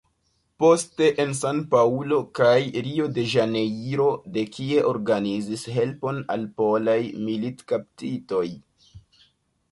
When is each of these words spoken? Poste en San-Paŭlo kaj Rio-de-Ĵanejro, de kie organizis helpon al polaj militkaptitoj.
Poste 0.61 1.07
en 1.23 1.33
San-Paŭlo 1.39 2.15
kaj 2.39 2.53
Rio-de-Ĵanejro, 2.87 4.07
de 4.37 4.43
kie 4.55 4.79
organizis 4.93 5.65
helpon 5.75 6.21
al 6.37 6.47
polaj 6.63 6.97
militkaptitoj. 7.27 8.43